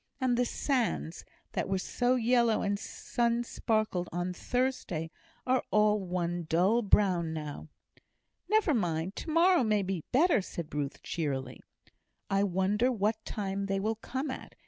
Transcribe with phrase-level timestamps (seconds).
[0.19, 5.11] And the sands, that were so yellow and sun speckled on Thursday,
[5.45, 7.67] are all one dull brown now."
[8.49, 9.15] "Never mind!
[9.17, 11.61] to morrow may be better," said Ruth, cheerily.
[12.31, 14.55] "I wonder what time they will come at?"